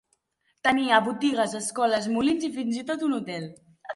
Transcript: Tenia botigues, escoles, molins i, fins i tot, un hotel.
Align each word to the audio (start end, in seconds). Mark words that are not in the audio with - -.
Tenia 0.67 1.01
botigues, 1.07 1.53
escoles, 1.59 2.09
molins 2.15 2.47
i, 2.47 2.51
fins 2.57 2.81
i 2.83 2.87
tot, 2.91 3.07
un 3.09 3.15
hotel. 3.21 3.49